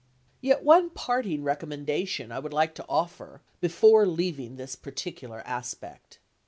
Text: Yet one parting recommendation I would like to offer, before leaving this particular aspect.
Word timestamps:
Yet 0.41 0.63
one 0.63 0.89
parting 0.89 1.43
recommendation 1.43 2.31
I 2.31 2.39
would 2.39 2.53
like 2.53 2.73
to 2.73 2.85
offer, 2.89 3.43
before 3.59 4.07
leaving 4.07 4.55
this 4.55 4.75
particular 4.75 5.43
aspect. 5.45 6.17